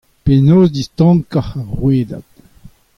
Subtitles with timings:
[0.25, 2.25] Penaos distankañ ar rouedad?